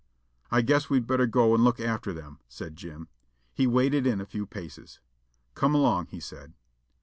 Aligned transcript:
"I 0.49 0.63
guess 0.63 0.89
we'd 0.89 1.05
better 1.05 1.27
go 1.27 1.53
and 1.53 1.63
look 1.63 1.79
after 1.79 2.11
them," 2.11 2.39
said 2.49 2.75
Jim. 2.75 3.07
He 3.53 3.67
waded 3.67 4.07
in 4.07 4.19
a 4.19 4.25
few 4.25 4.47
paces. 4.47 4.99
"Come 5.53 5.75
along," 5.75 6.07
he 6.07 6.19
said. 6.19 6.53